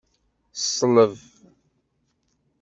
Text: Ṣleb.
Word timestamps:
Ṣleb. 0.61 1.15